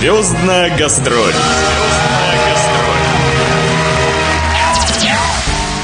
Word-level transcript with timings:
Звездная 0.00 0.74
гастроль. 0.78 1.34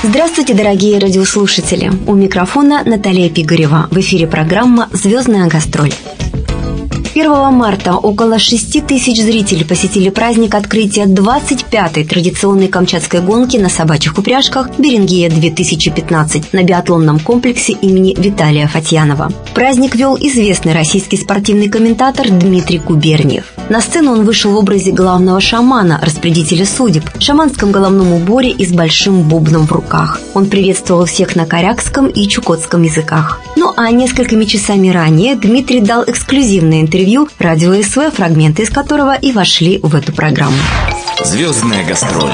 Здравствуйте, 0.02 0.54
дорогие 0.54 0.98
радиослушатели! 0.98 1.92
У 2.06 2.14
микрофона 2.14 2.82
Наталья 2.86 3.28
Пигарева. 3.28 3.88
В 3.90 4.00
эфире 4.00 4.26
программа 4.26 4.88
«Звездная 4.90 5.48
гастроль». 5.48 5.92
1 7.16 7.32
марта 7.50 7.94
около 7.94 8.38
6 8.38 8.86
тысяч 8.86 9.22
зрителей 9.22 9.64
посетили 9.64 10.10
праздник 10.10 10.54
открытия 10.54 11.04
25-й 11.04 12.04
традиционной 12.04 12.68
камчатской 12.68 13.20
гонки 13.20 13.56
на 13.56 13.70
собачьих 13.70 14.18
упряжках 14.18 14.68
«Берингея-2015» 14.76 16.48
на 16.52 16.62
биатлонном 16.62 17.18
комплексе 17.20 17.72
имени 17.72 18.14
Виталия 18.18 18.68
Фатьянова. 18.68 19.32
Праздник 19.54 19.94
вел 19.94 20.18
известный 20.20 20.74
российский 20.74 21.16
спортивный 21.16 21.70
комментатор 21.70 22.28
Дмитрий 22.28 22.80
Губерниев. 22.80 23.50
На 23.70 23.80
сцену 23.80 24.12
он 24.12 24.24
вышел 24.26 24.52
в 24.52 24.56
образе 24.56 24.92
главного 24.92 25.40
шамана, 25.40 25.98
распределителя 26.02 26.66
судеб, 26.66 27.04
в 27.14 27.22
шаманском 27.22 27.72
головном 27.72 28.12
уборе 28.12 28.50
и 28.50 28.66
с 28.66 28.72
большим 28.72 29.22
бубном 29.22 29.66
в 29.66 29.72
руках. 29.72 30.20
Он 30.34 30.46
приветствовал 30.46 31.06
всех 31.06 31.34
на 31.34 31.46
корякском 31.46 32.08
и 32.08 32.28
чукотском 32.28 32.82
языках. 32.82 33.40
Ну 33.56 33.72
а 33.74 33.90
несколькими 33.90 34.44
часами 34.44 34.90
ранее 34.90 35.34
Дмитрий 35.34 35.80
дал 35.80 36.04
эксклюзивное 36.06 36.82
интервью 36.82 37.05
радио 37.38 37.72
СВ, 37.82 38.10
фрагменты 38.10 38.64
из 38.64 38.70
которого 38.70 39.14
и 39.14 39.30
вошли 39.30 39.78
в 39.80 39.94
эту 39.94 40.12
программу. 40.12 40.56
Звездная 41.24 41.84
гастроль. 41.84 42.30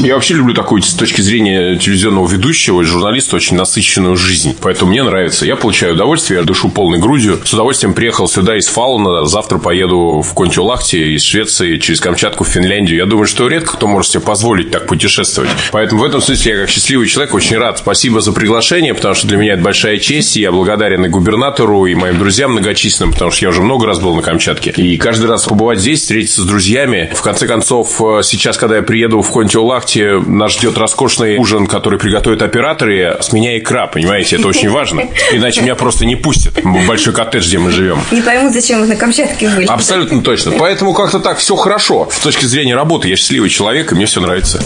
Я 0.00 0.14
вообще 0.14 0.34
люблю 0.34 0.54
такую, 0.54 0.82
с 0.82 0.92
точки 0.94 1.20
зрения 1.20 1.76
телевизионного 1.76 2.28
ведущего 2.28 2.82
и 2.82 2.84
журналиста, 2.84 3.36
очень 3.36 3.56
насыщенную 3.56 4.16
жизнь. 4.16 4.56
Поэтому 4.60 4.90
мне 4.90 5.02
нравится. 5.02 5.46
Я 5.46 5.54
получаю 5.54 5.94
удовольствие, 5.94 6.40
я 6.40 6.44
дышу 6.44 6.68
полной 6.68 6.98
грудью. 6.98 7.40
С 7.44 7.52
удовольствием 7.54 7.94
приехал 7.94 8.28
сюда 8.28 8.58
из 8.58 8.66
Фалуна. 8.66 9.24
Завтра 9.26 9.58
поеду 9.58 10.20
в 10.20 10.34
Контюлахте 10.34 11.12
из 11.14 11.22
Швеции 11.22 11.78
через 11.78 12.00
Камчатку 12.00 12.44
в 12.44 12.48
Финляндию. 12.48 12.98
Я 12.98 13.06
думаю, 13.06 13.26
что 13.26 13.46
редко 13.46 13.74
кто 13.74 13.86
может 13.86 14.10
себе 14.10 14.20
позволить 14.20 14.70
так 14.70 14.88
путешествовать. 14.88 15.50
Поэтому 15.70 16.02
в 16.02 16.04
этом 16.04 16.20
смысле 16.20 16.52
я, 16.52 16.60
как 16.60 16.70
счастливый 16.70 17.06
человек, 17.06 17.34
очень 17.34 17.56
рад. 17.58 17.78
Спасибо 17.78 18.20
за 18.20 18.32
приглашение, 18.32 18.94
потому 18.94 19.14
что 19.14 19.28
для 19.28 19.36
меня 19.36 19.54
это 19.54 19.62
большая 19.62 19.98
честь. 19.98 20.36
И 20.36 20.40
я 20.40 20.50
благодарен 20.50 21.04
и 21.04 21.08
губернатору, 21.08 21.86
и 21.86 21.94
моим 21.94 22.18
друзьям 22.18 22.52
многочисленным, 22.52 23.12
потому 23.12 23.30
что 23.30 23.44
я 23.44 23.50
уже 23.50 23.62
много 23.62 23.86
раз 23.86 24.00
был 24.00 24.14
на 24.14 24.22
Камчатке. 24.22 24.72
И 24.72 24.96
каждый 24.96 25.26
раз 25.26 25.44
побывать 25.44 25.78
здесь, 25.78 26.00
встретиться 26.00 26.42
с 26.42 26.44
друзьями. 26.44 27.12
В 27.14 27.22
конце 27.22 27.46
концов, 27.46 27.91
э, 28.00 28.22
сейчас, 28.22 28.56
когда 28.56 28.76
я 28.76 28.82
приеду 28.82 29.22
в 29.22 29.30
Контиолахте, 29.30 30.18
нас 30.26 30.52
ждет 30.52 30.78
роскошный 30.78 31.36
ужин, 31.38 31.66
который 31.66 31.98
приготовят 31.98 32.42
операторы, 32.42 33.16
с 33.20 33.32
меня 33.32 33.58
икра, 33.58 33.86
понимаете? 33.86 34.36
Это 34.36 34.48
очень 34.48 34.70
важно. 34.70 35.02
Иначе 35.32 35.62
меня 35.62 35.74
просто 35.74 36.04
не 36.04 36.16
пустят 36.16 36.54
в 36.62 36.86
большой 36.86 37.12
коттедж, 37.12 37.46
где 37.46 37.58
мы 37.58 37.70
живем. 37.70 38.00
Не 38.10 38.22
пойму, 38.22 38.50
зачем 38.50 38.80
вы 38.80 38.86
на 38.86 38.96
Камчатке 38.96 39.48
были. 39.48 39.66
Абсолютно 39.66 40.22
точно. 40.22 40.52
Поэтому 40.58 40.94
как-то 40.94 41.20
так 41.20 41.38
все 41.38 41.56
хорошо. 41.56 42.08
С 42.10 42.20
точки 42.20 42.44
зрения 42.44 42.74
работы 42.74 43.08
я 43.08 43.16
счастливый 43.16 43.50
человек, 43.50 43.92
и 43.92 43.94
мне 43.94 44.06
все 44.06 44.20
нравится. 44.20 44.62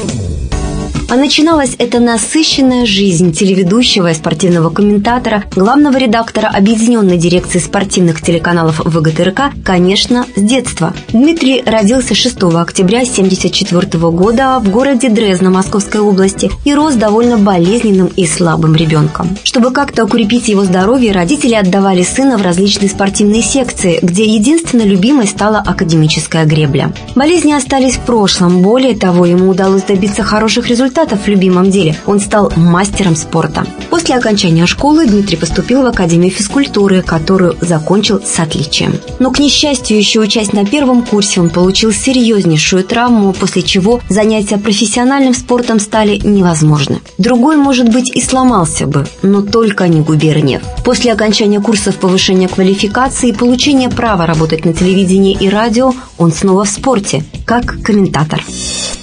А 1.08 1.14
начиналась 1.14 1.76
эта 1.78 2.00
насыщенная 2.00 2.84
жизнь 2.84 3.32
телеведущего 3.32 4.10
и 4.10 4.14
спортивного 4.14 4.70
комментатора, 4.70 5.44
главного 5.54 5.98
редактора 5.98 6.48
Объединенной 6.48 7.16
дирекции 7.16 7.60
спортивных 7.60 8.20
телеканалов 8.20 8.80
ВГТРК, 8.84 9.52
конечно, 9.64 10.26
с 10.34 10.40
детства. 10.40 10.94
Дмитрий 11.12 11.62
родился 11.64 12.16
6 12.16 12.42
октября 12.42 13.02
1974 13.02 14.10
года 14.10 14.58
в 14.58 14.68
городе 14.68 15.08
Дрезна 15.08 15.50
Московской 15.50 16.00
области 16.00 16.50
и 16.64 16.74
рос 16.74 16.94
довольно 16.94 17.38
болезненным 17.38 18.08
и 18.08 18.26
слабым 18.26 18.74
ребенком. 18.74 19.38
Чтобы 19.44 19.70
как-то 19.70 20.06
укрепить 20.06 20.48
его 20.48 20.64
здоровье, 20.64 21.12
родители 21.12 21.54
отдавали 21.54 22.02
сына 22.02 22.36
в 22.36 22.42
различные 22.42 22.88
спортивные 22.88 23.42
секции, 23.42 24.00
где 24.02 24.24
единственной 24.24 24.86
любимой 24.86 25.28
стала 25.28 25.58
академическая 25.64 26.46
гребля. 26.46 26.92
Болезни 27.14 27.52
остались 27.52 27.94
в 27.94 28.00
прошлом, 28.00 28.60
более 28.60 28.96
того, 28.96 29.24
ему 29.24 29.48
удалось 29.48 29.84
добиться 29.84 30.24
хороших 30.24 30.68
результатов 30.68 30.95
результатов 30.96 31.26
в 31.26 31.28
любимом 31.28 31.70
деле, 31.70 31.94
он 32.06 32.20
стал 32.20 32.50
мастером 32.56 33.16
спорта. 33.16 33.66
После 33.90 34.14
окончания 34.14 34.64
школы 34.64 35.06
Дмитрий 35.06 35.36
поступил 35.36 35.82
в 35.82 35.86
Академию 35.86 36.30
физкультуры, 36.30 37.02
которую 37.02 37.56
закончил 37.60 38.20
с 38.24 38.38
отличием. 38.40 38.94
Но, 39.18 39.30
к 39.30 39.38
несчастью, 39.38 39.98
еще 39.98 40.20
учась 40.20 40.54
на 40.54 40.64
первом 40.64 41.02
курсе, 41.02 41.42
он 41.42 41.50
получил 41.50 41.92
серьезнейшую 41.92 42.84
травму, 42.84 43.34
после 43.34 43.62
чего 43.62 44.00
занятия 44.08 44.56
профессиональным 44.56 45.34
спортом 45.34 45.80
стали 45.80 46.16
невозможны. 46.16 47.00
Другой, 47.18 47.56
может 47.56 47.90
быть, 47.90 48.10
и 48.16 48.20
сломался 48.22 48.86
бы, 48.86 49.06
но 49.22 49.42
только 49.42 49.88
не 49.88 50.00
Губерниев. 50.00 50.62
После 50.82 51.12
окончания 51.12 51.60
курсов 51.60 51.96
повышения 51.96 52.48
квалификации 52.48 53.30
и 53.30 53.34
получения 53.34 53.90
права 53.90 54.24
работать 54.24 54.64
на 54.64 54.72
телевидении 54.72 55.36
и 55.38 55.50
радио, 55.50 55.92
он 56.16 56.32
снова 56.32 56.64
в 56.64 56.68
спорте, 56.70 57.22
как 57.44 57.82
комментатор. 57.82 58.42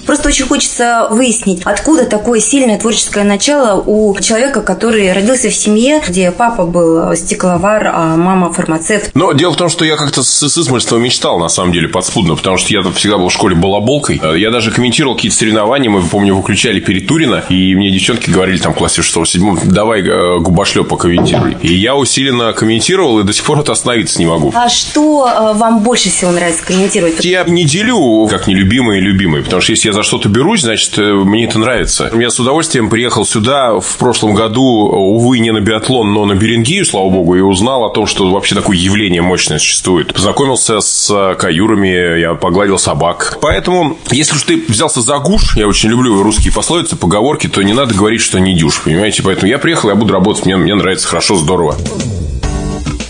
Просто 0.06 0.28
очень 0.28 0.46
хочется 0.46 1.08
выяснить, 1.10 1.62
откуда 1.84 2.06
такое 2.06 2.40
сильное 2.40 2.78
творческое 2.78 3.24
начало 3.24 3.78
у 3.84 4.18
человека, 4.18 4.62
который 4.62 5.12
родился 5.12 5.50
в 5.50 5.54
семье, 5.54 6.00
где 6.08 6.30
папа 6.30 6.64
был 6.64 7.14
стекловар, 7.14 7.90
а 7.92 8.16
мама 8.16 8.50
фармацевт. 8.50 9.10
Но 9.12 9.34
дело 9.34 9.52
в 9.52 9.56
том, 9.56 9.68
что 9.68 9.84
я 9.84 9.96
как-то 9.96 10.22
с, 10.22 10.48
с 10.48 10.58
измольства 10.58 10.96
мечтал, 10.96 11.38
на 11.38 11.50
самом 11.50 11.72
деле, 11.72 11.88
подспудно, 11.88 12.36
потому 12.36 12.56
что 12.56 12.72
я 12.72 12.80
всегда 12.92 13.18
был 13.18 13.28
в 13.28 13.32
школе 13.34 13.54
балаболкой. 13.54 14.18
Я 14.34 14.50
даже 14.50 14.70
комментировал 14.70 15.14
какие-то 15.14 15.36
соревнования, 15.36 15.90
мы, 15.90 16.00
помню, 16.00 16.34
выключали 16.34 16.80
перед 16.80 17.06
Турина, 17.06 17.44
и 17.50 17.74
мне 17.74 17.90
девчонки 17.90 18.30
говорили 18.30 18.56
там 18.56 18.72
в 18.72 18.76
классе 18.76 19.02
6-7, 19.02 19.66
давай 19.66 20.00
э, 20.00 20.38
губошлепа 20.38 20.96
комментируй. 20.96 21.54
И 21.60 21.74
я 21.74 21.96
усиленно 21.96 22.54
комментировал, 22.54 23.18
и 23.18 23.24
до 23.24 23.34
сих 23.34 23.44
пор 23.44 23.58
это 23.58 23.72
остановиться 23.72 24.18
не 24.20 24.26
могу. 24.26 24.54
А 24.56 24.70
что 24.70 25.28
э, 25.28 25.58
вам 25.58 25.80
больше 25.80 26.08
всего 26.08 26.30
нравится 26.30 26.64
комментировать? 26.64 27.22
Я 27.22 27.44
не 27.44 27.66
делю 27.66 28.26
как 28.30 28.46
нелюбимый 28.46 29.00
и 29.00 29.00
любимый, 29.02 29.42
потому 29.42 29.60
что 29.60 29.72
если 29.72 29.88
я 29.88 29.92
за 29.92 30.02
что-то 30.02 30.30
берусь, 30.30 30.62
значит, 30.62 30.96
э, 30.96 31.12
мне 31.12 31.44
это 31.44 31.58
нравится. 31.58 31.73
Я 32.14 32.30
с 32.30 32.40
удовольствием 32.40 32.88
приехал 32.90 33.24
сюда 33.24 33.78
в 33.78 33.96
прошлом 33.96 34.34
году, 34.34 34.62
увы, 34.62 35.38
не 35.38 35.52
на 35.52 35.60
биатлон, 35.60 36.12
но 36.12 36.24
на 36.24 36.34
Берингию, 36.34 36.84
слава 36.84 37.10
богу, 37.10 37.36
и 37.36 37.40
узнал 37.40 37.84
о 37.84 37.90
том, 37.90 38.06
что 38.06 38.30
вообще 38.30 38.54
такое 38.54 38.76
явление 38.76 39.22
мощное 39.22 39.58
существует. 39.58 40.12
Познакомился 40.12 40.80
с 40.80 41.10
э, 41.10 41.34
каюрами, 41.34 42.20
я 42.20 42.34
погладил 42.34 42.78
собак. 42.78 43.38
Поэтому, 43.40 43.98
если 44.10 44.36
уж 44.36 44.42
ты 44.42 44.64
взялся 44.68 45.00
за 45.00 45.18
гуш, 45.18 45.56
я 45.56 45.66
очень 45.66 45.90
люблю 45.90 46.22
русские 46.22 46.52
пословицы, 46.52 46.96
поговорки, 46.96 47.48
то 47.48 47.62
не 47.62 47.72
надо 47.72 47.94
говорить, 47.94 48.20
что 48.20 48.38
не 48.38 48.54
дюш, 48.54 48.82
понимаете? 48.82 49.22
Поэтому 49.22 49.48
я 49.48 49.58
приехал, 49.58 49.88
я 49.88 49.94
буду 49.94 50.12
работать, 50.12 50.46
мне, 50.46 50.56
мне 50.56 50.74
нравится 50.74 51.08
хорошо, 51.08 51.36
здорово. 51.36 51.76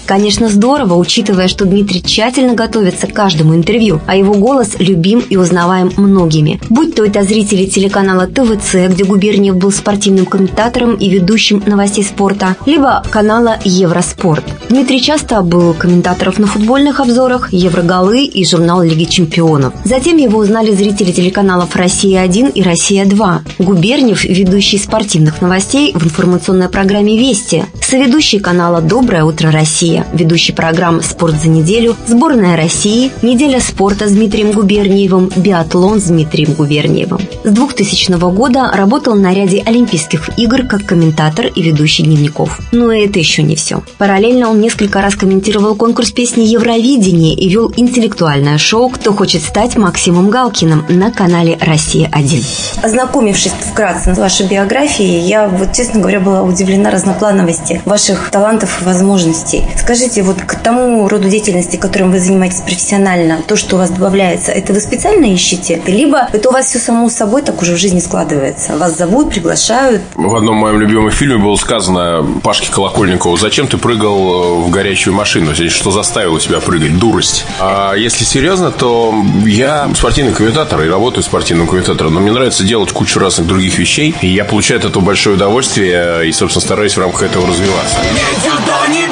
Конечно, 0.07 0.49
здорово, 0.49 0.95
учитывая, 0.95 1.49
что 1.49 1.65
Дмитрий 1.65 2.03
тщательно 2.03 2.55
готовится 2.55 3.07
к 3.07 3.13
каждому 3.13 3.55
интервью, 3.55 4.01
а 4.07 4.17
его 4.17 4.35
голос 4.35 4.77
любим 4.79 5.21
и 5.21 5.37
узнаваем 5.37 5.93
многими. 5.97 6.61
Будь 6.69 6.95
то 6.95 7.05
это 7.05 7.23
зрители 7.23 7.67
телеканала 7.67 8.27
ТВЦ, 8.27 8.91
где 8.91 9.05
Губерниев 9.05 9.57
был 9.57 9.73
спортивным 9.73 10.27
комментатором 10.27 10.95
и 10.95 11.09
ведущим 11.09 11.63
новостей 11.67 12.05
спорта, 12.05 12.57
либо 12.67 13.03
канала 13.11 13.59
Евроспорт. 13.65 14.45
Дмитрий 14.69 15.01
часто 15.01 15.43
был 15.43 15.75
комментатором 15.75 16.35
на 16.39 16.47
футбольных 16.47 17.01
обзорах, 17.01 17.53
Евроголы 17.53 18.25
и 18.25 18.45
журнал 18.45 18.83
Лиги 18.83 19.05
чемпионов. 19.05 19.73
Затем 19.85 20.17
его 20.17 20.39
узнали 20.39 20.73
зрители 20.73 21.13
телеканалов 21.13 21.77
«Россия-1» 21.77 22.53
и 22.53 22.63
«Россия-2». 22.63 23.39
Губерниев– 23.59 24.25
ведущий 24.25 24.79
спортивных 24.79 25.41
новостей 25.41 25.93
в 25.95 26.05
информационной 26.05 26.69
программе 26.69 27.17
«Вести», 27.17 27.65
соведущий 27.81 28.41
канала 28.41 28.81
«Доброе 28.81 29.25
утро, 29.25 29.51
Россия», 29.51 29.94
Россия, 29.95 30.07
ведущий 30.13 30.53
программ 30.53 31.03
«Спорт 31.03 31.35
за 31.41 31.49
неделю», 31.49 31.97
«Сборная 32.07 32.57
России», 32.57 33.13
«Неделя 33.23 33.61
спорта» 33.61 34.09
с 34.09 34.13
Дмитрием 34.13 34.53
Губерниевым, 34.53 35.31
«Биатлон» 35.37 36.01
с 36.01 36.05
Дмитрием 36.05 36.55
Губерниевым. 36.55 37.21
С 37.45 37.51
2000 37.51 38.13
года 38.35 38.71
работал 38.73 39.15
на 39.15 39.33
ряде 39.33 39.63
Олимпийских 39.65 40.31
игр 40.37 40.63
как 40.67 40.85
комментатор 40.85 41.47
и 41.47 41.63
ведущий 41.63 42.03
дневников. 42.03 42.61
Но 42.73 42.93
это 42.93 43.19
еще 43.19 43.43
не 43.43 43.55
все. 43.55 43.83
Параллельно 43.99 44.51
он 44.51 44.61
несколько 44.61 45.01
раз 45.01 45.15
комментировал 45.15 45.75
конкурс 45.77 46.11
песни 46.11 46.43
«Евровидение» 46.43 47.35
и 47.35 47.49
вел 47.49 47.73
интеллектуальное 47.77 48.59
шоу 48.59 48.89
«Кто 48.89 49.13
хочет 49.13 49.43
стать 49.43 49.77
Максимом 49.77 50.31
Галкиным» 50.31 50.85
на 50.89 51.13
канале 51.13 51.57
«Россия-1». 51.61 52.83
Ознакомившись 52.83 53.53
вкратце 53.53 54.15
с 54.15 54.19
вашей 54.19 54.47
биографией, 54.49 55.21
я, 55.21 55.49
вот, 55.49 55.73
честно 55.73 56.01
говоря, 56.01 56.21
была 56.21 56.43
удивлена 56.43 56.91
разноплановости 56.91 57.81
ваших 57.85 58.31
талантов 58.31 58.83
и 58.83 58.85
возможностей. 58.85 59.63
Скажите, 59.85 60.23
вот 60.23 60.41
к 60.41 60.55
тому 60.55 61.07
роду 61.09 61.29
деятельности, 61.29 61.77
которым 61.77 62.11
вы 62.11 62.19
занимаетесь 62.19 62.61
профессионально, 62.61 63.43
то, 63.47 63.55
что 63.55 63.77
у 63.77 63.79
вас 63.79 63.91
добавляется, 63.91 64.51
это 64.51 64.73
вы 64.73 64.81
специально 64.81 65.27
ищете? 65.27 65.83
Либо 65.85 66.27
это 66.33 66.49
у 66.49 66.53
вас 66.53 66.69
все 66.69 66.79
само 66.79 67.11
собой 67.11 67.43
так 67.43 67.61
уже 67.61 67.75
в 67.75 67.77
жизни 67.77 68.01
складывается? 68.01 68.79
Вас 68.79 68.97
зовут, 68.97 69.29
приглашают? 69.29 70.01
В 70.15 70.35
одном 70.37 70.57
моем 70.57 70.81
любимом 70.81 71.11
фильме 71.11 71.37
было 71.37 71.57
сказано 71.57 72.27
Пашке 72.43 72.73
Колокольникову, 72.73 73.37
зачем 73.37 73.67
ты 73.67 73.77
прыгал 73.77 74.63
в 74.63 74.71
горячую 74.71 75.13
машину? 75.13 75.55
Что 75.55 75.91
заставило 75.91 76.41
тебя 76.41 76.61
прыгать? 76.61 76.99
Дурость. 76.99 77.45
А 77.61 77.93
если 77.93 78.25
серьезно, 78.25 78.71
то 78.71 79.15
я 79.45 79.91
спортивный 79.95 80.33
комментатор 80.33 80.81
и 80.81 80.89
работаю 80.89 81.23
спортивным 81.23 81.67
комментатором, 81.67 82.15
но 82.15 82.21
мне 82.21 82.33
нравится 82.33 82.65
делать 82.65 82.91
кучу 82.91 83.21
разных 83.21 83.47
других 83.47 83.77
вещей, 83.79 84.15
и 84.23 84.29
я 84.29 84.47
получаю 84.47 84.81
от 84.81 84.87
этого 84.87 85.05
большое 85.05 85.37
удовольствие 85.37 86.27
и, 86.27 86.33
собственно, 86.33 86.65
стараюсь 86.65 86.97
в 86.97 87.01
рамках 87.01 87.25
этого 87.25 87.47
развиваться. 87.47 87.99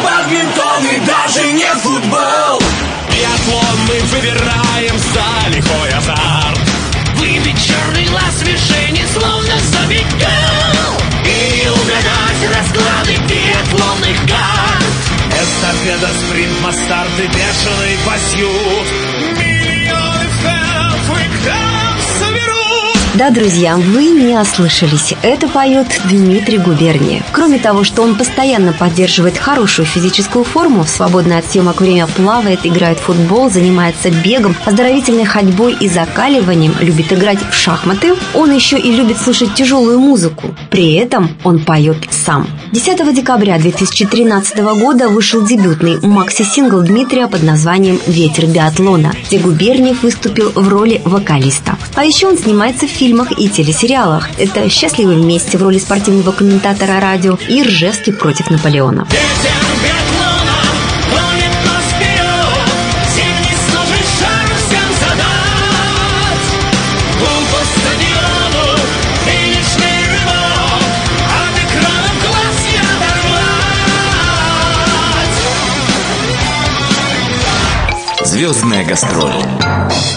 бадминтон 0.03 0.62
и 0.85 1.01
даже 1.01 1.53
не 1.53 1.75
футбол. 1.77 2.61
Биатлон 3.11 3.77
мы 3.89 4.01
выбираем 4.07 4.72
Да, 23.23 23.31
друзья, 23.31 23.77
вы 23.77 24.07
не 24.07 24.37
ослышались. 24.37 25.15
Это 25.23 25.47
поет 25.47 25.87
Дмитрий 26.11 26.59
Губерниев. 26.59 27.23
Кроме 27.31 27.61
того, 27.61 27.85
что 27.85 28.03
он 28.03 28.17
постоянно 28.17 28.73
поддерживает 28.73 29.39
хорошую 29.39 29.87
физическую 29.87 30.45
форму, 30.45 30.83
в 30.83 30.89
свободное 30.89 31.39
от 31.39 31.45
съемок 31.47 31.81
время 31.81 32.09
плавает, 32.09 32.67
играет 32.67 32.99
в 32.99 33.03
футбол, 33.03 33.49
занимается 33.49 34.11
бегом, 34.11 34.57
оздоровительной 34.65 35.25
ходьбой 35.25 35.77
и 35.79 35.89
закаливанием, 35.89 36.75
любит 36.81 37.13
играть 37.13 37.39
в 37.49 37.55
шахматы, 37.55 38.15
он 38.35 38.53
еще 38.53 38.77
и 38.77 38.91
любит 38.91 39.19
слушать 39.19 39.55
тяжелую 39.55 40.01
музыку. 40.01 40.53
При 40.69 40.95
этом 40.95 41.31
он 41.45 41.61
поет 41.61 41.99
сам. 42.11 42.49
10 42.73 43.15
декабря 43.15 43.57
2013 43.57 44.59
года 44.81 45.09
вышел 45.09 45.47
дебютный 45.47 46.01
макси-сингл 46.01 46.81
Дмитрия 46.81 47.29
под 47.29 47.45
названием 47.45 48.01
«Ветер 48.09 48.47
биатлона», 48.47 49.13
где 49.29 49.39
Губерниев 49.39 50.03
выступил 50.03 50.51
в 50.57 50.69
роли 50.69 51.01
вокалиста. 51.05 51.77
А 51.95 52.05
еще 52.05 52.27
он 52.27 52.37
снимается 52.37 52.89
в 52.89 52.91
фильмах 53.13 53.39
и 53.39 53.51
телесериалах. 53.51 54.31
Это 54.39 54.71
«Счастливы 54.71 55.17
вместе» 55.17 55.59
в 55.59 55.63
роли 55.63 55.77
спортивного 55.77 56.33
комментатора 56.33 56.99
радио 56.99 57.37
и 57.47 57.63
«Ржевский 57.63 58.15
против 58.15 58.49
Наполеона». 58.49 59.07
Звездная 78.25 78.87
гастроль. 78.87 79.62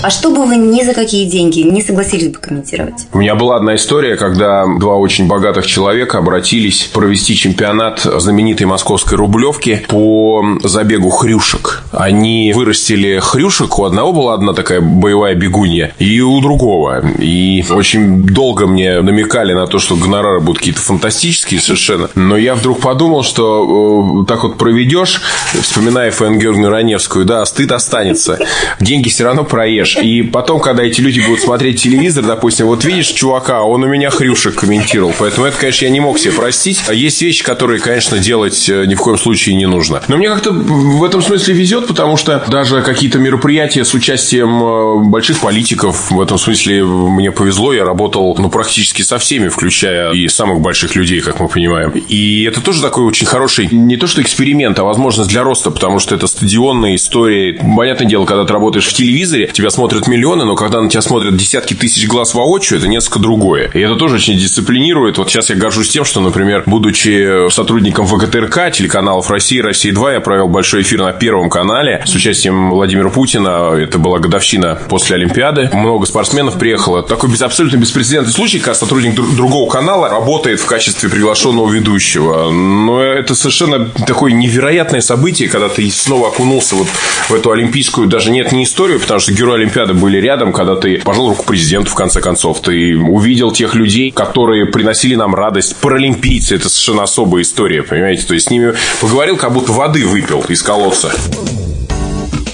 А 0.02 0.10
что 0.10 0.30
бы 0.30 0.46
вы 0.46 0.58
ни 0.58 0.84
за 0.84 0.94
какие 0.94 1.26
деньги 1.26 1.62
не 1.62 1.82
согласились 1.82 2.32
бы 2.32 2.40
комментировать? 2.40 3.08
У 3.14 3.18
меня 3.18 3.36
была 3.36 3.56
одна 3.58 3.76
история, 3.76 4.16
когда 4.16 4.66
два 4.66 4.96
очень 4.96 5.28
богатых 5.28 5.66
человека 5.66 6.20
обратились 6.20 6.90
провести 6.94 7.36
чемпионат 7.36 8.02
знаменитой 8.02 8.68
московской 8.68 9.18
рублевки 9.18 9.86
по 9.88 10.44
забегу 10.64 11.10
хрюшек. 11.10 11.84
Они 11.92 12.54
вырастили 12.54 13.20
хрюшек, 13.20 13.80
у 13.80 13.86
одного 13.86 14.14
была 14.14 14.34
одна 14.36 14.54
такая 14.54 14.82
боевая 14.82 15.36
бегунья, 15.36 15.94
и 16.00 16.22
у 16.22 16.40
другого. 16.42 17.04
И 17.18 17.66
очень 17.70 18.24
долго 18.24 18.68
мне 18.68 19.02
намекали 19.02 19.54
на 19.54 19.68
то, 19.68 19.80
что 19.80 19.96
гонорары 19.96 20.40
будут 20.40 20.60
какие-то 20.60 20.82
фантастические 20.82 21.60
совершенно. 21.60 22.10
Но 22.16 22.38
я 22.38 22.56
вдруг 22.56 22.80
подумал, 22.80 23.24
что 23.24 24.22
э, 24.22 24.26
так 24.28 24.44
вот 24.44 24.58
проведешь, 24.58 25.22
вспоминая 25.62 26.12
Фэн 26.12 26.66
Раневскую, 26.66 27.26
да, 27.26 27.46
стыд 27.46 27.72
останется. 27.72 28.40
Деньги 28.80 29.10
все 29.10 29.24
равно 29.24 29.44
проешь. 29.66 29.98
И 29.98 30.22
потом, 30.22 30.60
когда 30.60 30.84
эти 30.84 31.02
люди 31.02 31.20
будут 31.22 31.40
смотреть 31.40 31.82
телевизор, 31.82 32.24
допустим, 32.24 32.68
вот 32.68 32.86
видишь 32.86 33.08
чувака, 33.08 33.64
он 33.64 33.84
у 33.84 33.88
меня 33.88 34.12
хрюшек 34.12 34.54
комментировал. 34.54 35.12
Поэтому 35.18 35.48
это, 35.48 35.58
конечно, 35.58 35.86
я 35.86 35.92
не 35.92 36.00
мог 36.00 36.20
себе 36.20 36.34
простить. 36.34 36.84
А 36.88 36.94
есть 36.94 37.20
вещи, 37.24 37.44
которые, 37.44 37.80
конечно, 37.80 38.20
делать 38.20 38.70
э, 38.70 38.86
ни 38.86 38.94
в 38.94 39.02
коем 39.02 39.18
случае 39.18 39.56
не 39.56 39.66
нужно. 39.66 40.04
Но 40.08 40.18
мне 40.18 40.30
как-то 40.30 40.52
в 40.52 41.04
этом 41.04 41.24
смысле 41.24 41.56
везет, 41.56 41.88
потому 41.88 42.16
что 42.16 42.44
даже 42.48 42.84
какие-то 42.84 43.18
мероприятия 43.18 43.84
с 43.84 43.96
участием 43.96 44.64
э, 44.64 45.10
больших 45.10 45.40
политиков, 45.40 46.12
в 46.12 46.22
этом 46.22 46.38
смысле 46.38 46.84
мне 46.84 47.32
повезло, 47.32 47.74
я 47.74 47.86
работал 47.86 48.36
ну, 48.38 48.50
практически 48.50 49.02
со 49.02 49.18
всеми, 49.18 49.48
включая 49.48 50.12
и 50.14 50.28
самых 50.28 50.62
больших 50.62 50.96
людей, 50.96 51.22
как 51.22 51.40
мы 51.40 51.48
понимаем. 51.48 51.90
И 51.90 52.44
это 52.44 52.62
тоже 52.62 52.84
такой 52.84 53.06
очень 53.06 53.26
хороший, 53.26 53.68
не 53.72 53.98
то 53.98 54.06
что 54.06 54.22
эксперимент, 54.22 54.78
а 54.78 54.84
возможность 54.84 55.32
для 55.32 55.42
роста, 55.42 55.72
потому 55.72 55.98
что 55.98 56.14
это 56.14 56.28
стадионная 56.28 56.94
история. 56.94 57.54
Понятное 57.76 58.08
дело, 58.08 58.26
когда 58.26 58.46
ты 58.46 58.54
работаешь 58.54 58.86
в 58.86 58.94
телевизоре, 58.94 59.50
тебя 59.56 59.70
смотрят 59.70 60.08
миллионы, 60.08 60.46
но 60.46 60.56
когда 60.56 60.82
на 60.82 60.90
тебя 60.90 61.02
смотрят 61.02 61.36
десятки 61.36 61.74
тысяч 61.74 62.08
глаз 62.08 62.34
воочию, 62.34 62.80
это 62.80 62.88
несколько 62.88 63.20
другое. 63.20 63.70
И 63.74 63.80
это 63.80 63.96
тоже 63.96 64.16
очень 64.16 64.38
дисциплинирует. 64.38 65.18
Вот 65.18 65.30
сейчас 65.30 65.50
я 65.50 65.56
горжусь 65.56 65.90
тем, 65.90 66.04
что, 66.04 66.20
например, 66.20 66.64
будучи 66.66 67.50
сотрудником 67.50 68.06
ВГТРК, 68.06 68.72
телеканалов 68.72 69.30
России, 69.32 69.60
России 69.60 69.92
2, 69.92 70.14
я 70.14 70.20
провел 70.20 70.50
большой 70.50 70.82
эфир 70.82 71.02
на 71.02 71.14
Первом 71.14 71.50
канале 71.50 72.04
с 72.06 72.14
участием 72.14 72.70
Владимира 72.70 73.10
Путина. 73.10 73.74
Это 73.76 73.98
была 73.98 74.20
годовщина 74.20 74.78
после 74.90 75.16
Олимпиады. 75.16 75.70
Много 75.74 76.06
спортсменов 76.06 76.60
приехало. 76.60 77.02
Такой 77.04 77.30
без, 77.32 77.42
абсолютно 77.42 77.78
беспрецедентный 77.78 78.34
случай, 78.34 78.60
когда 78.60 78.76
сотрудник 78.76 79.16
друг- 79.16 79.36
другого 79.36 79.70
канала 79.70 80.10
работает 80.10 80.60
в 80.60 80.66
качестве 80.66 81.10
приглашенного 81.10 81.72
ведущего. 81.72 82.52
Но 82.52 83.02
это 83.02 83.36
совершенно 83.36 83.88
такое 83.88 84.34
невероятное 84.34 85.02
событие, 85.02 85.48
когда 85.48 85.70
ты 85.70 85.90
снова 85.90 86.28
окунулся 86.28 86.76
вот 86.76 86.88
в 87.30 87.34
эту 87.34 87.52
олимпийскую, 87.52 88.08
даже 88.08 88.32
нет, 88.32 88.52
не 88.52 88.66
историю, 88.66 89.00
потому 89.00 89.20
что 89.20 89.32
герои 89.36 89.62
Олимпиады 89.62 89.94
были 89.94 90.18
рядом, 90.18 90.54
когда 90.54 90.76
ты 90.76 91.00
пожал 91.00 91.30
руку 91.30 91.46
президенту, 91.46 91.92
в 91.92 91.96
конце 91.96 92.22
концов. 92.22 92.62
Ты 92.62 92.98
увидел 92.98 93.52
тех 93.52 93.76
людей, 93.76 94.12
которые 94.12 94.66
приносили 94.66 95.16
нам 95.16 95.36
радость. 95.36 95.76
Паралимпийцы– 95.76 96.56
это 96.56 96.70
совершенно 96.70 97.04
особая 97.04 97.44
история, 97.44 97.84
понимаете? 97.84 98.26
То 98.26 98.34
есть 98.34 98.48
с 98.48 98.50
ними 98.50 98.74
поговорил, 99.02 99.38
как 99.38 99.54
будто 99.54 99.72
воды 99.72 100.06
выпил 100.06 100.44
из 100.48 100.64
колодца. 100.64 101.12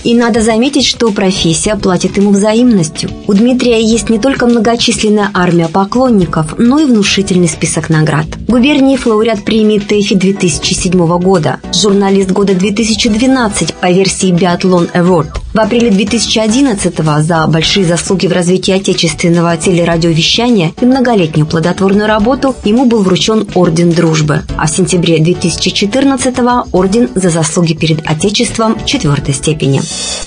И 0.03 0.15
надо 0.15 0.41
заметить, 0.41 0.85
что 0.85 1.11
профессия 1.11 1.75
платит 1.75 2.17
ему 2.17 2.31
взаимностью. 2.31 3.11
У 3.27 3.33
Дмитрия 3.33 3.79
есть 3.79 4.09
не 4.09 4.17
только 4.17 4.47
многочисленная 4.47 5.29
армия 5.31 5.67
поклонников, 5.67 6.55
но 6.57 6.79
и 6.79 6.85
внушительный 6.85 7.47
список 7.47 7.89
наград. 7.89 8.25
Губерниев 8.47 9.05
лауреат 9.05 9.45
премии 9.45 9.77
ТЭФИ 9.77 10.15
2007 10.15 11.19
года, 11.19 11.59
журналист 11.71 12.31
года 12.31 12.55
2012 12.55 13.75
по 13.75 13.91
версии 13.91 14.31
Биатлон 14.31 14.87
Award. 14.95 15.40
В 15.53 15.59
апреле 15.59 15.89
2011 15.91 16.95
за 17.19 17.45
большие 17.47 17.85
заслуги 17.85 18.25
в 18.25 18.31
развитии 18.31 18.73
отечественного 18.73 19.57
телерадиовещания 19.57 20.71
и 20.79 20.85
многолетнюю 20.85 21.45
плодотворную 21.45 22.07
работу 22.07 22.55
ему 22.63 22.85
был 22.85 23.03
вручен 23.03 23.45
Орден 23.53 23.91
Дружбы, 23.91 24.43
а 24.57 24.67
в 24.67 24.69
сентябре 24.69 25.19
2014 25.19 26.35
Орден 26.71 27.09
за 27.15 27.29
заслуги 27.29 27.73
перед 27.73 27.99
Отечеством 28.09 28.77
четвертой 28.85 29.33
степени. 29.33 29.81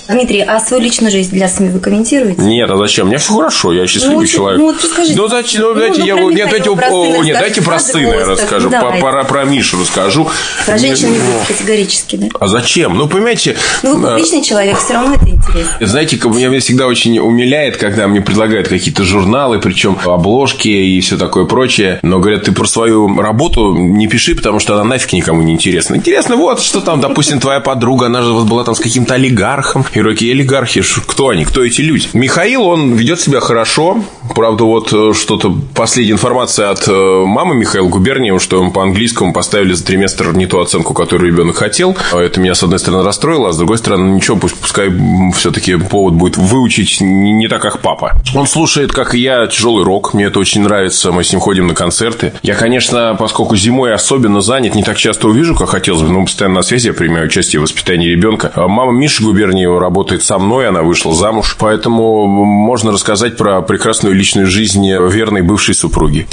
Дмитрий, 0.07 0.41
а 0.41 0.59
свою 0.59 0.83
личную 0.83 1.09
жизнь 1.11 1.31
для 1.31 1.49
СМИ 1.49 1.69
вы 1.69 1.79
комментируете? 1.79 2.41
Нет, 2.43 2.69
а 2.69 2.77
зачем? 2.77 3.07
Мне 3.07 3.17
все 3.17 3.33
хорошо, 3.33 3.73
я 3.73 3.87
счастливый 3.87 4.17
вот, 4.17 4.27
человек. 4.27 4.59
ну 4.59 4.65
вот 4.67 4.83
расскажите. 4.83 5.17
Ну, 5.19 5.27
зачем? 5.27 5.61
Ну, 5.63 5.73
Ну, 5.73 5.79
дайте, 5.79 6.01
ну, 6.01 6.05
я, 6.05 6.15
про 6.17 6.29
нет, 6.31 6.49
дайте, 6.51 6.71
про 6.71 6.87
сына 6.91 7.23
нет, 7.23 7.39
дайте 7.39 7.61
про 7.63 7.79
сына 7.79 8.07
я 8.13 8.25
расскажу, 8.25 8.69
Ну, 8.69 8.79
по- 8.79 8.91
про, 8.99 9.23
про 9.23 9.43
Мишу 9.45 9.79
расскажу. 9.81 10.29
Про 10.67 10.77
женщин 10.77 11.11
не 11.11 11.17
Ну, 11.17 11.25
будет 11.25 11.47
категорически, 11.47 12.15
да? 12.17 12.27
А 12.39 12.47
зачем? 12.47 12.95
Ну, 12.95 13.07
понимаете, 13.07 13.55
Ну, 13.81 13.97
вы 13.97 14.07
э, 14.07 14.11
публичный 14.11 14.43
человек, 14.43 14.77
все 14.77 14.93
равно 14.93 15.14
это 15.15 15.29
интересно. 15.29 15.87
Знаете, 15.87 16.17
меня 16.17 16.59
всегда 16.59 16.87
очень 16.87 17.19
умиляет, 17.19 17.77
когда 17.77 18.07
мне 18.07 18.21
предлагают 18.21 18.67
какие-то 18.67 19.03
журналы, 19.03 19.59
причем 19.59 19.97
обложки 20.05 20.67
и 20.67 20.99
все 21.01 21.17
такое 21.17 21.45
прочее. 21.45 21.99
Но 22.01 22.19
говорят, 22.19 22.43
ты 22.43 22.51
про 22.51 22.65
свою 22.65 23.19
работу 23.19 23.75
не 23.75 24.07
пиши, 24.07 24.35
потому 24.35 24.59
что 24.59 24.75
она 24.75 24.83
нафиг 24.83 25.13
никому 25.13 25.41
не 25.41 25.53
интересна. 25.53 25.95
Интересно, 25.95 26.35
вот 26.35 26.61
что 26.61 26.81
там, 26.81 27.01
допустим, 27.01 27.39
твоя 27.39 27.59
подруга, 27.59 28.07
она 28.07 28.21
же 28.21 28.31
была 28.31 28.63
там 28.63 28.75
с 28.75 28.79
каким-то 28.79 29.15
олигархом. 29.15 29.85
И 29.93 30.01
такие 30.01 30.33
олигархи, 30.33 30.81
кто 31.05 31.29
они, 31.29 31.45
кто 31.45 31.63
эти 31.63 31.81
люди? 31.81 32.07
Михаил, 32.13 32.63
он 32.63 32.93
ведет 32.93 33.19
себя 33.19 33.39
хорошо. 33.39 34.03
Правда, 34.33 34.63
вот 34.63 34.91
э, 34.93 35.13
что-то 35.13 35.55
последняя 35.73 36.13
информация 36.13 36.69
от 36.69 36.87
э, 36.87 36.91
мамы 37.25 37.55
Михаила 37.55 37.87
Губерниева, 37.87 38.39
что 38.39 38.57
ему 38.57 38.71
по 38.71 38.81
английскому 38.81 39.33
поставили 39.33 39.73
за 39.73 39.85
триместр 39.85 40.33
не 40.33 40.47
ту 40.47 40.59
оценку, 40.59 40.93
которую 40.93 41.31
ребенок 41.31 41.57
хотел. 41.57 41.95
А 42.11 42.21
Это 42.21 42.39
меня, 42.39 42.55
с 42.55 42.63
одной 42.63 42.79
стороны, 42.79 43.03
расстроило, 43.03 43.49
а 43.49 43.51
с 43.51 43.57
другой 43.57 43.77
стороны, 43.77 44.15
ничего, 44.15 44.37
пусть, 44.37 44.55
пускай 44.55 44.89
все-таки 45.33 45.75
повод 45.75 46.13
будет 46.13 46.37
выучить 46.37 47.01
не, 47.01 47.47
так, 47.47 47.61
как 47.61 47.79
папа. 47.79 48.13
Он 48.33 48.47
слушает, 48.47 48.91
как 48.91 49.15
и 49.15 49.19
я, 49.19 49.47
тяжелый 49.47 49.83
рок. 49.83 50.13
Мне 50.13 50.25
это 50.25 50.39
очень 50.39 50.61
нравится. 50.61 51.11
Мы 51.11 51.23
с 51.23 51.31
ним 51.31 51.39
ходим 51.39 51.67
на 51.67 51.73
концерты. 51.73 52.33
Я, 52.41 52.55
конечно, 52.55 53.15
поскольку 53.17 53.55
зимой 53.55 53.93
особенно 53.93 54.41
занят, 54.41 54.75
не 54.75 54.83
так 54.83 54.97
часто 54.97 55.27
увижу, 55.27 55.55
как 55.55 55.69
хотелось 55.69 56.01
бы, 56.01 56.09
но 56.09 56.23
постоянно 56.23 56.55
на 56.55 56.61
связи 56.63 56.87
я 56.87 56.93
принимаю 56.93 57.25
участие 57.25 57.59
в 57.59 57.63
воспитании 57.63 58.09
ребенка. 58.09 58.51
А 58.55 58.67
Мама 58.67 58.91
Миши 58.91 59.23
Губерниева 59.23 59.79
работает 59.79 60.23
со 60.23 60.37
мной, 60.39 60.67
она 60.67 60.81
вышла 60.81 61.13
замуж, 61.13 61.55
поэтому 61.59 62.25
можно 62.27 62.91
рассказать 62.91 63.37
про 63.37 63.61
прекрасную 63.61 64.15
личную 64.15 64.47
жизнь 64.47 64.87
верной 64.87 65.41
бывшей 65.41 65.75
супруги. 65.75 66.27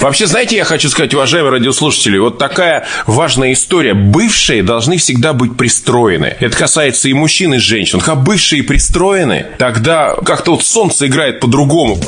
Вообще, 0.00 0.26
знаете, 0.26 0.56
я 0.56 0.64
хочу 0.64 0.90
сказать, 0.90 1.14
уважаемые 1.14 1.52
радиослушатели, 1.52 2.18
вот 2.18 2.36
такая 2.36 2.84
важная 3.06 3.52
история. 3.52 3.94
Бывшие 3.94 4.62
должны 4.62 4.98
всегда 4.98 5.32
быть 5.32 5.56
пристроены. 5.56 6.36
Это 6.40 6.54
касается 6.56 6.83
и 7.08 7.14
мужчин, 7.14 7.54
и 7.54 7.58
женщин. 7.58 8.00
Когда 8.00 8.14
бывшие 8.14 8.62
пристроены, 8.62 9.46
тогда 9.58 10.14
как-то 10.24 10.52
вот 10.52 10.64
солнце 10.64 11.06
играет 11.06 11.40
по-другому. 11.40 11.98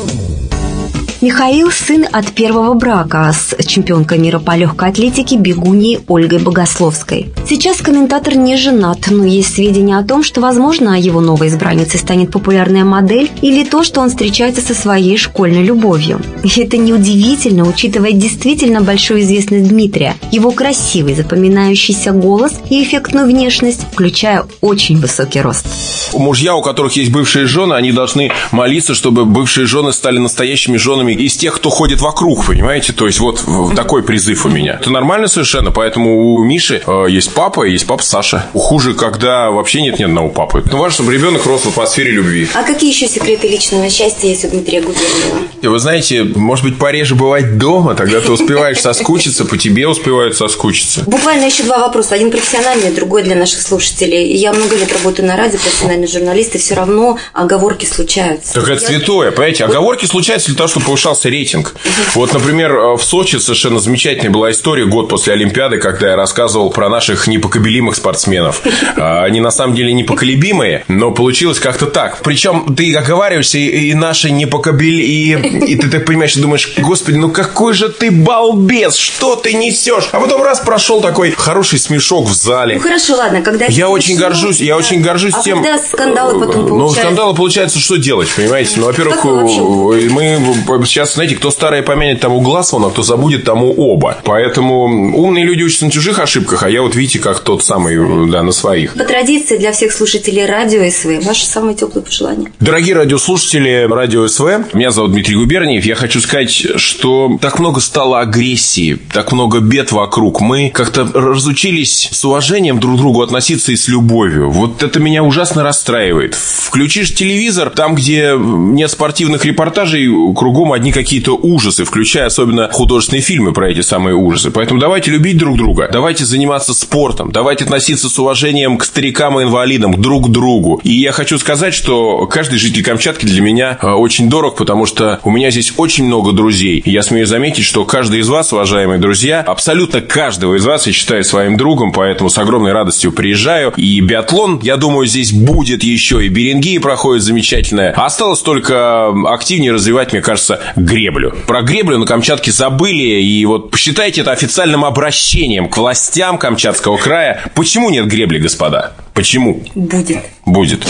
Михаил– 1.22 1.70
сын 1.72 2.04
от 2.12 2.26
первого 2.32 2.74
брака 2.74 3.32
с 3.32 3.56
чемпионкой 3.64 4.18
мира 4.18 4.38
по 4.38 4.54
легкой 4.54 4.90
атлетике 4.90 5.36
бегуньей 5.38 6.00
Ольгой 6.08 6.40
Богословской. 6.40 7.32
Сейчас 7.48 7.78
комментатор 7.78 8.36
не 8.36 8.58
женат, 8.58 8.98
но 9.08 9.24
есть 9.24 9.54
сведения 9.54 9.96
о 9.96 10.04
том, 10.04 10.22
что, 10.22 10.42
возможно, 10.42 11.00
его 11.00 11.22
новой 11.22 11.48
избранницей 11.48 11.98
станет 11.98 12.32
популярная 12.32 12.84
модель 12.84 13.30
или 13.40 13.64
то, 13.64 13.82
что 13.82 14.02
он 14.02 14.10
встречается 14.10 14.60
со 14.60 14.74
своей 14.74 15.16
школьной 15.16 15.62
любовью. 15.62 16.20
И 16.42 16.60
это 16.60 16.76
неудивительно, 16.76 17.66
учитывая 17.66 18.12
действительно 18.12 18.82
большую 18.82 19.22
известность 19.22 19.68
Дмитрия, 19.68 20.16
его 20.32 20.50
красивый, 20.50 21.14
запоминающийся 21.14 22.12
голос 22.12 22.52
и 22.68 22.82
эффектную 22.82 23.26
внешность, 23.26 23.86
включая 23.90 24.44
очень 24.60 25.00
высокий 25.00 25.40
рост. 25.40 25.66
Мужья, 26.12 26.54
у 26.54 26.62
которых 26.62 26.92
есть 26.96 27.10
бывшие 27.10 27.46
жены, 27.46 27.72
они 27.72 27.92
должны 27.92 28.32
молиться, 28.52 28.94
чтобы 28.94 29.24
бывшие 29.24 29.66
жены 29.66 29.92
стали 29.92 30.18
настоящими 30.18 30.76
женами 30.76 31.05
из 31.14 31.36
тех, 31.36 31.56
кто 31.56 31.70
ходит 31.70 32.00
вокруг, 32.00 32.46
понимаете? 32.46 32.92
То 32.92 33.06
есть 33.06 33.20
вот 33.20 33.44
такой 33.74 34.02
призыв 34.02 34.46
у 34.46 34.48
меня. 34.48 34.78
Это 34.80 34.90
нормально 34.90 35.28
совершенно, 35.28 35.70
поэтому 35.70 36.34
у 36.34 36.44
Миши 36.44 36.82
э, 36.86 37.06
есть 37.08 37.32
папа 37.32 37.66
есть 37.76 37.86
папа 37.86 38.02
Саша. 38.02 38.46
Хуже, 38.54 38.94
когда 38.94 39.50
вообще 39.50 39.82
нет 39.82 39.98
ни 39.98 40.04
одного 40.04 40.28
папы. 40.28 40.62
Ну, 40.70 40.78
важно, 40.78 40.94
чтобы 40.94 41.14
ребенок 41.14 41.44
рос 41.46 41.62
в 41.62 41.68
атмосфере 41.68 42.10
любви. 42.12 42.48
А 42.54 42.62
какие 42.62 42.90
еще 42.90 43.06
секреты 43.06 43.48
личного 43.48 43.88
счастья 43.90 44.28
есть 44.28 44.44
у 44.44 44.48
Дмитрия 44.48 44.80
Губерниева? 44.80 45.38
И 45.62 45.66
вы 45.66 45.78
знаете, 45.78 46.24
может 46.24 46.64
быть, 46.64 46.78
пореже 46.78 47.14
бывать 47.14 47.58
дома, 47.58 47.94
тогда 47.94 48.20
ты 48.20 48.32
успеваешь 48.32 48.80
соскучиться, 48.80 49.44
по 49.44 49.56
тебе 49.58 49.86
успевают 49.88 50.36
соскучиться. 50.36 51.04
Буквально 51.06 51.44
еще 51.46 51.64
два 51.64 51.78
вопроса. 51.78 52.14
Один 52.14 52.30
профессиональный, 52.30 52.90
другой 52.90 53.22
для 53.22 53.36
наших 53.36 53.62
слушателей. 53.62 54.34
Я 54.36 54.52
много 54.52 54.76
лет 54.76 54.92
работаю 54.92 55.28
на 55.28 55.36
радио, 55.36 55.58
профессиональный 55.58 56.06
журналист, 56.06 56.54
и 56.54 56.58
все 56.58 56.74
равно 56.74 57.18
оговорки 57.32 57.84
случаются. 57.84 58.54
Так 58.54 58.68
это 58.68 58.84
святое, 58.84 59.30
понимаете? 59.30 59.64
Оговорки 59.64 60.06
случаются 60.06 60.48
для 60.48 60.56
того, 60.56 60.68
чтобы 60.68 60.86
повышался 60.96 61.28
рейтинг. 61.28 61.74
Вот, 62.14 62.32
например, 62.32 62.72
в 62.96 63.02
Сочи 63.02 63.36
совершенно 63.36 63.80
замечательная 63.80 64.30
была 64.30 64.50
история 64.50 64.86
год 64.86 65.10
после 65.10 65.34
Олимпиады, 65.34 65.76
когда 65.76 66.10
я 66.10 66.16
рассказывал 66.16 66.70
про 66.70 66.88
наших 66.88 67.26
непоколебимых 67.26 67.96
спортсменов. 67.96 68.62
А, 68.96 69.24
они 69.24 69.40
на 69.40 69.50
самом 69.50 69.74
деле 69.76 69.92
непоколебимые, 69.92 70.84
но 70.88 71.10
получилось 71.10 71.58
как-то 71.60 71.86
так. 71.86 72.20
Причем 72.22 72.74
ты 72.74 72.94
оговариваешься, 72.94 73.58
и, 73.58 73.90
и 73.90 73.94
наши 73.94 74.30
непокобили, 74.30 75.02
и, 75.02 75.32
и 75.72 75.76
ты 75.76 75.90
так 75.90 76.06
понимаешь, 76.06 76.34
думаешь, 76.36 76.72
господи, 76.78 77.16
ну 77.16 77.30
какой 77.30 77.74
же 77.74 77.90
ты 77.90 78.10
балбес, 78.10 78.96
что 78.96 79.36
ты 79.36 79.52
несешь? 79.52 80.08
А 80.12 80.20
потом 80.20 80.42
раз 80.42 80.60
прошел 80.60 81.02
такой 81.02 81.32
хороший 81.32 81.78
смешок 81.78 82.26
в 82.26 82.32
зале. 82.32 82.76
Ну 82.76 82.80
хорошо, 82.80 83.16
ладно, 83.16 83.42
когда... 83.42 83.66
Я 83.66 83.90
очень 83.90 84.16
горжусь, 84.16 84.60
я 84.60 84.78
очень 84.78 85.02
горжусь 85.02 85.34
а 85.34 85.42
тем... 85.42 85.62
когда 85.62 85.78
скандалы 85.78 86.40
потом 86.40 86.62
Ну, 86.62 86.68
получаются? 86.70 87.00
скандалы 87.02 87.34
получается, 87.34 87.78
что 87.80 87.96
делать, 87.96 88.28
понимаете? 88.34 88.72
Ну, 88.76 88.86
во-первых, 88.86 89.22
мы 89.24 90.38
сейчас, 90.86 91.14
знаете, 91.14 91.36
кто 91.36 91.50
старое 91.50 91.82
помянет, 91.82 92.20
тому 92.20 92.40
глаз 92.40 92.72
вон, 92.72 92.84
а 92.84 92.90
кто 92.90 93.02
забудет, 93.02 93.44
тому 93.44 93.72
оба. 93.72 94.18
Поэтому 94.24 94.84
умные 95.16 95.44
люди 95.44 95.62
учатся 95.62 95.86
на 95.86 95.90
чужих 95.90 96.18
ошибках, 96.18 96.62
а 96.62 96.70
я 96.70 96.82
вот, 96.82 96.94
видите, 96.94 97.18
как 97.18 97.40
тот 97.40 97.64
самый, 97.64 98.30
да, 98.30 98.42
на 98.42 98.52
своих. 98.52 98.94
По 98.94 99.04
традиции 99.04 99.56
для 99.56 99.72
всех 99.72 99.92
слушателей 99.92 100.46
радио 100.46 100.88
СВ, 100.90 101.24
ваши 101.24 101.44
самые 101.46 101.76
теплые 101.76 102.04
пожелания. 102.04 102.48
Дорогие 102.60 102.94
радиослушатели 102.94 103.86
радио 103.90 104.26
СВ, 104.28 104.64
меня 104.72 104.90
зовут 104.90 105.12
Дмитрий 105.12 105.36
Губерниев. 105.36 105.84
Я 105.84 105.94
хочу 105.94 106.20
сказать, 106.20 106.50
что 106.50 107.38
так 107.40 107.58
много 107.58 107.80
стало 107.80 108.20
агрессии, 108.20 108.98
так 109.12 109.32
много 109.32 109.60
бед 109.60 109.92
вокруг. 109.92 110.40
Мы 110.40 110.70
как-то 110.70 111.08
разучились 111.12 112.08
с 112.12 112.24
уважением 112.24 112.78
друг 112.78 112.96
к 112.96 112.98
другу 112.98 113.22
относиться 113.22 113.72
и 113.72 113.76
с 113.76 113.88
любовью. 113.88 114.50
Вот 114.50 114.82
это 114.82 115.00
меня 115.00 115.22
ужасно 115.22 115.62
расстраивает. 115.62 116.34
Включишь 116.34 117.14
телевизор, 117.14 117.70
там, 117.70 117.94
где 117.94 118.34
нет 118.38 118.90
спортивных 118.90 119.44
репортажей, 119.44 120.06
кругом 120.34 120.72
одни 120.76 120.92
какие-то 120.92 121.36
ужасы, 121.36 121.84
включая 121.84 122.26
особенно 122.26 122.68
художественные 122.70 123.22
фильмы 123.22 123.52
про 123.52 123.70
эти 123.70 123.80
самые 123.80 124.14
ужасы. 124.14 124.50
Поэтому 124.50 124.80
давайте 124.80 125.10
любить 125.10 125.38
друг 125.38 125.56
друга, 125.56 125.88
давайте 125.90 126.24
заниматься 126.24 126.74
спортом, 126.74 127.32
давайте 127.32 127.64
относиться 127.64 128.08
с 128.08 128.18
уважением 128.18 128.78
к 128.78 128.84
старикам 128.84 129.40
и 129.40 129.44
инвалидам, 129.44 130.00
друг 130.00 130.26
к 130.26 130.30
другу. 130.30 130.80
И 130.84 130.92
я 130.92 131.12
хочу 131.12 131.38
сказать, 131.38 131.74
что 131.74 132.26
каждый 132.26 132.58
житель 132.58 132.84
Камчатки 132.84 133.26
для 133.26 133.40
меня 133.40 133.78
э, 133.80 133.88
очень 133.88 134.28
дорог, 134.28 134.56
потому 134.56 134.86
что 134.86 135.20
у 135.24 135.30
меня 135.30 135.50
здесь 135.50 135.72
очень 135.76 136.04
много 136.04 136.32
друзей. 136.32 136.78
И 136.84 136.90
я 136.90 137.02
смею 137.02 137.26
заметить, 137.26 137.64
что 137.64 137.84
каждый 137.84 138.20
из 138.20 138.28
вас, 138.28 138.52
уважаемые 138.52 138.98
друзья, 138.98 139.40
абсолютно 139.40 140.00
каждого 140.00 140.54
из 140.54 140.64
вас 140.64 140.86
я 140.86 140.92
считаю 140.92 141.24
своим 141.24 141.56
другом, 141.56 141.92
поэтому 141.92 142.30
с 142.30 142.38
огромной 142.38 142.72
радостью 142.72 143.12
приезжаю. 143.12 143.72
И 143.76 144.00
биатлон, 144.00 144.60
я 144.62 144.76
думаю, 144.76 145.06
здесь 145.06 145.32
будет 145.32 145.82
еще, 145.82 146.24
и 146.24 146.28
Берингии 146.28 146.78
проходит 146.78 147.22
замечательная. 147.22 147.92
Осталось 147.92 148.40
только 148.40 149.08
активнее 149.26 149.72
развивать, 149.72 150.12
мне 150.12 150.22
кажется, 150.22 150.60
греблю. 150.74 151.34
Про 151.46 151.62
греблю 151.62 151.98
на 151.98 152.06
Камчатке 152.06 152.50
забыли, 152.50 153.22
и 153.22 153.44
вот 153.44 153.70
посчитайте 153.70 154.22
это 154.22 154.32
официальным 154.32 154.84
обращением 154.84 155.68
к 155.68 155.76
властям 155.76 156.38
Камчатского 156.38 156.96
края. 156.96 157.42
Почему 157.54 157.90
нет 157.90 158.06
гребли, 158.06 158.38
господа? 158.38 158.92
Почему? 159.14 159.62
Будет. 159.74 160.18
Будет. 160.44 160.86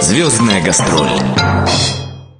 Звездная 0.00 0.62
гастроль. 0.62 1.08